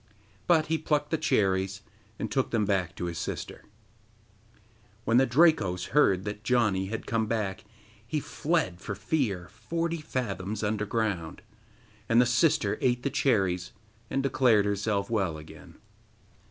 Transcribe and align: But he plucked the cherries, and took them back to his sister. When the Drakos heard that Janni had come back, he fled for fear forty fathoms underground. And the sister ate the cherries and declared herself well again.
But 0.47 0.65
he 0.65 0.79
plucked 0.79 1.11
the 1.11 1.17
cherries, 1.19 1.81
and 2.17 2.31
took 2.31 2.49
them 2.49 2.65
back 2.65 2.95
to 2.95 3.05
his 3.05 3.19
sister. 3.19 3.65
When 5.05 5.17
the 5.17 5.27
Drakos 5.27 5.89
heard 5.89 6.23
that 6.25 6.43
Janni 6.43 6.87
had 6.89 7.05
come 7.05 7.27
back, 7.27 7.63
he 8.07 8.19
fled 8.19 8.81
for 8.81 8.95
fear 8.95 9.47
forty 9.51 9.99
fathoms 10.01 10.63
underground. 10.63 11.43
And 12.09 12.19
the 12.19 12.25
sister 12.25 12.79
ate 12.81 13.03
the 13.03 13.11
cherries 13.11 13.73
and 14.09 14.23
declared 14.23 14.65
herself 14.65 15.11
well 15.11 15.37
again. 15.37 15.75